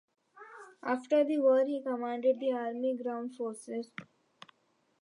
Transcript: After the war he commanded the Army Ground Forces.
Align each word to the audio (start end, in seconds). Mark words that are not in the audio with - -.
After 0.81 1.23
the 1.23 1.37
war 1.37 1.63
he 1.63 1.79
commanded 1.83 2.39
the 2.39 2.53
Army 2.53 2.97
Ground 2.97 3.35
Forces. 3.35 3.91